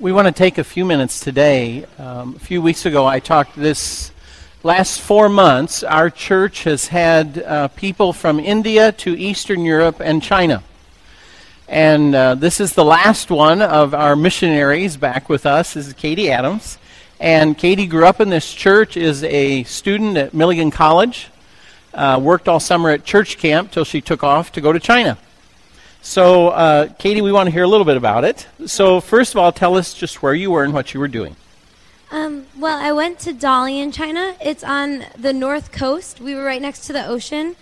[0.00, 1.84] we want to take a few minutes today.
[1.98, 4.12] Um, a few weeks ago, I talked this
[4.62, 5.82] last four months.
[5.82, 10.62] Our church has had uh, people from India to Eastern Europe and China.
[11.66, 15.74] And uh, this is the last one of our missionaries back with us.
[15.74, 16.78] This is Katie Adams.
[17.18, 21.26] And Katie grew up in this church, is a student at Milligan College,
[21.92, 25.18] uh, worked all summer at church camp till she took off to go to China.
[26.00, 28.46] So, uh, Katie, we want to hear a little bit about it.
[28.66, 31.36] So, first of all, tell us just where you were and what you were doing.
[32.10, 34.34] Um, well, I went to Dalian, China.
[34.40, 36.20] It's on the north coast.
[36.20, 37.56] We were right next to the ocean.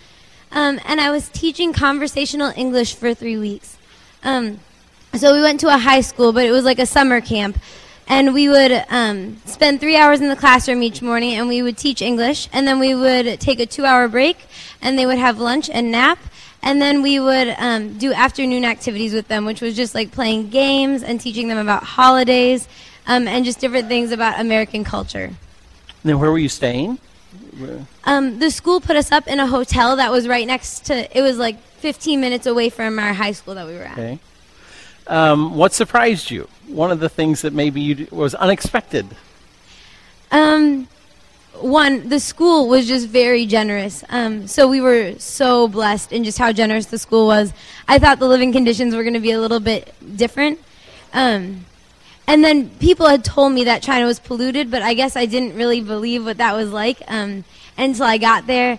[0.53, 3.77] Um, and I was teaching conversational English for three weeks.
[4.23, 4.61] Um,
[5.15, 7.59] so we went to a high school, but it was like a summer camp.
[8.07, 11.77] And we would um, spend three hours in the classroom each morning, and we would
[11.77, 12.49] teach English.
[12.53, 14.37] And then we would take a two hour break,
[14.80, 16.19] and they would have lunch and nap.
[16.66, 20.51] And then we would um, do afternoon activities with them, which was just like playing
[20.51, 22.66] games and teaching them about holidays
[23.07, 25.26] um, and just different things about American culture.
[25.26, 25.37] And
[26.02, 26.99] then, where were you staying?
[28.02, 31.23] Um, the school put us up in a hotel that was right next to, it
[31.23, 33.93] was like 15 minutes away from our high school that we were at.
[33.93, 34.19] Okay.
[35.07, 36.48] Um, what surprised you?
[36.66, 39.07] One of the things that maybe you d- was unexpected.
[40.32, 40.88] Um,
[41.60, 44.04] one, the school was just very generous.
[44.09, 47.52] Um, so we were so blessed in just how generous the school was.
[47.88, 50.60] I thought the living conditions were going to be a little bit different.
[51.13, 51.65] Um,
[52.26, 55.57] and then people had told me that China was polluted, but I guess I didn't
[55.57, 57.45] really believe what that was like um,
[57.79, 58.79] until I got there.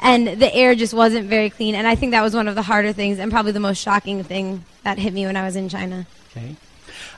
[0.00, 1.74] And the air just wasn't very clean.
[1.74, 4.22] And I think that was one of the harder things and probably the most shocking
[4.24, 6.06] thing that hit me when I was in China.
[6.30, 6.56] Okay.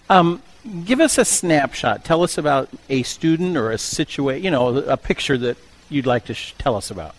[0.09, 0.43] Um,
[0.85, 2.05] give us a snapshot.
[2.05, 5.57] Tell us about a student or a situation, you know, a picture that
[5.89, 7.15] you'd like to sh- tell us about.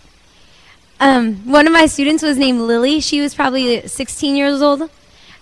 [1.00, 3.00] Um, one of my students was named Lily.
[3.00, 4.90] She was probably 16 years old.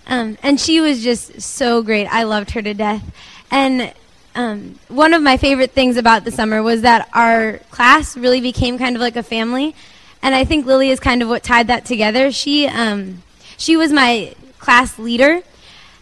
[0.07, 2.07] Um, and she was just so great.
[2.07, 3.03] I loved her to death.
[3.51, 3.93] And
[4.35, 8.77] um, one of my favorite things about the summer was that our class really became
[8.77, 9.75] kind of like a family.
[10.21, 12.31] And I think Lily is kind of what tied that together.
[12.31, 13.21] She, um,
[13.57, 15.41] she was my class leader.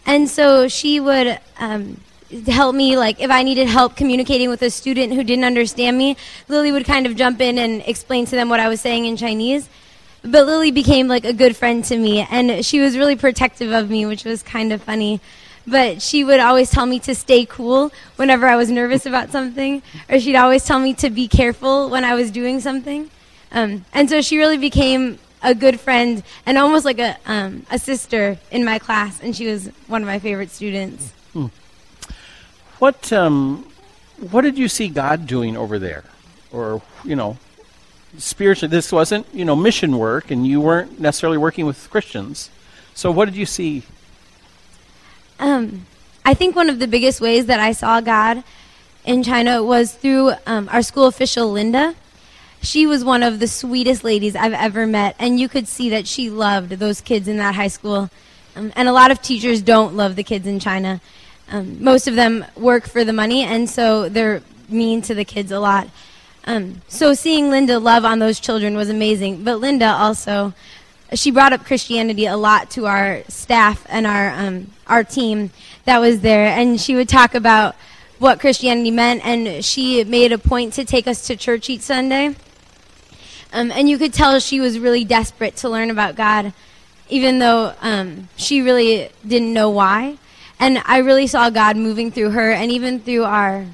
[0.08, 2.00] And so she would um,
[2.46, 6.16] help me, like, if I needed help communicating with a student who didn't understand me,
[6.48, 9.18] Lily would kind of jump in and explain to them what I was saying in
[9.18, 9.68] Chinese.
[10.22, 13.90] But Lily became like a good friend to me, and she was really protective of
[13.90, 15.20] me, which was kind of funny.
[15.66, 19.82] But she would always tell me to stay cool whenever I was nervous about something,
[20.08, 23.10] or she'd always tell me to be careful when I was doing something.
[23.52, 27.78] Um, and so she really became a good friend and almost like a, um, a
[27.78, 31.12] sister in my class, and she was one of my favorite students.
[32.78, 33.66] What um,
[34.30, 36.04] what did you see God doing over there,
[36.52, 37.38] or you know,
[38.18, 38.70] spiritually?
[38.70, 42.50] This wasn't you know mission work, and you weren't necessarily working with Christians.
[42.94, 43.82] So what did you see?
[45.40, 45.86] Um,
[46.24, 48.44] I think one of the biggest ways that I saw God
[49.04, 51.96] in China was through um, our school official, Linda.
[52.62, 56.06] She was one of the sweetest ladies I've ever met, and you could see that
[56.06, 58.10] she loved those kids in that high school.
[58.56, 61.00] Um, and a lot of teachers don't love the kids in China.
[61.50, 65.50] Um, most of them work for the money, and so they're mean to the kids
[65.50, 65.88] a lot.
[66.44, 69.44] Um, so seeing Linda love on those children was amazing.
[69.44, 70.54] But Linda also,
[71.14, 75.50] she brought up Christianity a lot to our staff and our um, our team
[75.84, 77.76] that was there, and she would talk about
[78.18, 82.34] what Christianity meant, and she made a point to take us to church each Sunday.
[83.52, 86.52] Um, and you could tell she was really desperate to learn about God,
[87.08, 90.18] even though um, she really didn't know why.
[90.60, 93.66] And I really saw God moving through her, and even through our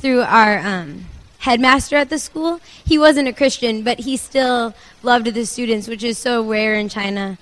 [0.00, 1.04] through our um,
[1.40, 2.60] headmaster at the school.
[2.84, 6.88] He wasn't a Christian, but he still loved the students, which is so rare in
[6.88, 7.38] China.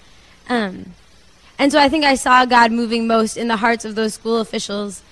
[0.49, 0.95] Um,
[1.59, 4.41] and so I think I saw God moving most in the hearts of those school
[4.41, 5.03] officials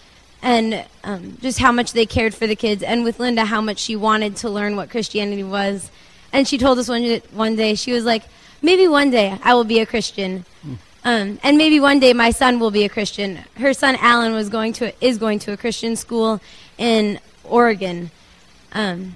[0.42, 2.82] and um, just how much they cared for the kids.
[2.82, 5.90] And with Linda, how much she wanted to learn what Christianity was.
[6.32, 8.22] And she told us one, one day, she was like,
[8.62, 10.44] maybe one day I will be a Christian.
[11.04, 13.38] Um, and maybe one day my son will be a Christian.
[13.58, 16.40] Her son Alan was going to is going to a Christian school
[16.78, 18.10] in Oregon,
[18.72, 19.14] um,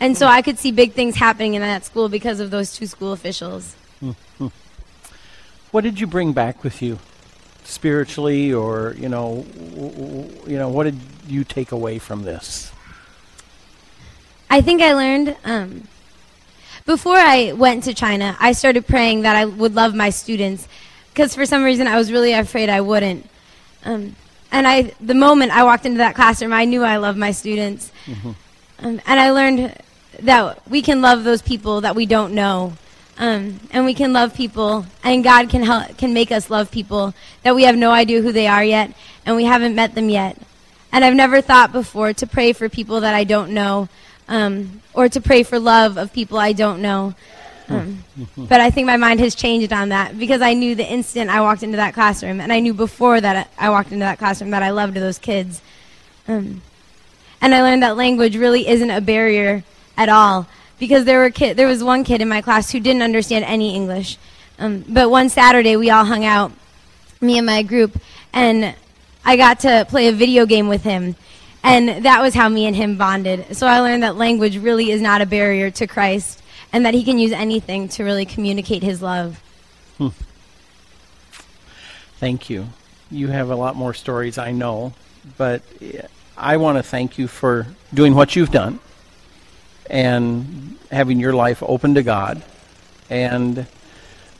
[0.00, 2.86] and so I could see big things happening in that school because of those two
[2.86, 3.76] school officials.
[5.72, 6.98] What did you bring back with you,
[7.64, 9.44] spiritually, or you know,
[9.74, 12.72] w- w- you know, what did you take away from this?
[14.48, 15.86] I think I learned um,
[16.88, 18.34] before I went to China.
[18.40, 20.66] I started praying that I would love my students
[21.12, 23.28] because for some reason I was really afraid I wouldn't.
[23.84, 24.16] Um,
[24.50, 27.92] and I, the moment I walked into that classroom, I knew I loved my students.
[28.80, 29.76] Um, and I learned
[30.20, 32.72] that we can love those people that we don't know
[33.18, 37.14] Um, and we can love people, and God can help, can make us love people
[37.42, 38.94] that we have no idea who they are yet,
[39.26, 40.38] and we haven't met them yet.
[40.92, 43.88] And I've never thought before to pray for people that I don't know,
[44.28, 47.14] um, or to pray for love of people I don't know.
[47.68, 48.04] Um,
[48.36, 51.40] but I think my mind has changed on that because I knew the instant I
[51.40, 54.62] walked into that classroom, and I knew before that I walked into that classroom that
[54.62, 55.60] I loved those kids.
[56.26, 56.62] Um,
[57.40, 59.64] and I learned that language really isn't a barrier
[59.96, 60.46] at all
[60.78, 63.74] because there were kid, there was one kid in my class who didn't understand any
[63.74, 64.18] English.
[64.58, 66.52] Um, but one Saturday we all hung out,
[67.20, 67.98] me and my group,
[68.32, 68.74] and
[69.24, 71.16] I got to play a video game with him.
[71.62, 73.56] And that was how me and him bonded.
[73.56, 77.04] So I learned that language really is not a barrier to Christ and that he
[77.04, 79.42] can use anything to really communicate his love.
[79.98, 80.08] Hmm.
[82.18, 82.68] Thank you.
[83.10, 84.92] You have a lot more stories, I know,
[85.36, 85.62] but
[86.36, 88.80] I want to thank you for doing what you've done
[89.88, 92.42] and having your life open to God.
[93.08, 93.66] And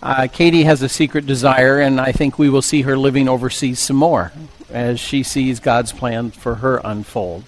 [0.02, 3.80] uh, Katie has a secret desire, and I think we will see her living overseas
[3.80, 4.32] some more
[4.70, 7.44] as she sees God's plan for her unfold.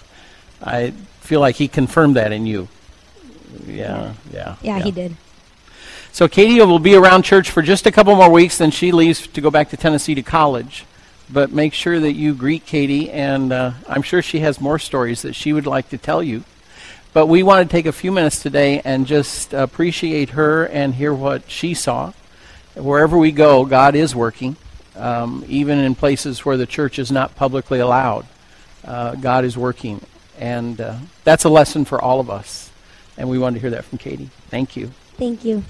[0.63, 2.67] I feel like He confirmed that in you.
[3.65, 4.55] Yeah, yeah.
[4.61, 4.79] Yeah, yeah.
[4.79, 5.15] He did.
[6.11, 9.27] So Katie will be around church for just a couple more weeks, then she leaves
[9.27, 10.85] to go back to Tennessee to college.
[11.31, 15.21] But make sure that you greet Katie, and uh, I'm sure she has more stories
[15.21, 16.43] that she would like to tell you.
[17.13, 21.13] But we want to take a few minutes today and just appreciate her and hear
[21.13, 22.11] what she saw.
[22.75, 24.57] Wherever we go, God is working,
[24.95, 28.25] um, even in places where the church is not publicly allowed.
[28.83, 30.01] Uh, God is working.
[30.39, 32.71] And uh, that's a lesson for all of us.
[33.17, 34.29] And we wanted to hear that from Katie.
[34.49, 34.87] Thank you.
[35.17, 35.63] Thank you.